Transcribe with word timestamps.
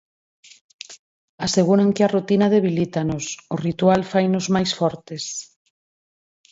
Aseguran 1.47 1.93
que 1.95 2.03
a 2.03 2.11
rutina 2.15 2.47
debilítanos, 2.55 3.23
o 3.53 3.55
ritual 3.67 4.01
fainos 4.11 4.45
mais 4.55 4.71
fortes. 4.79 5.23